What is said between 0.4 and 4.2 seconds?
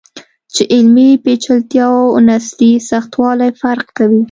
چې علمي پیچلتیا او نثري سختوالی فرق کوي.